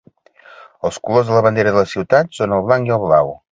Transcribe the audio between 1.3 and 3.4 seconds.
la bandera de la ciutat són el blanc i el blau.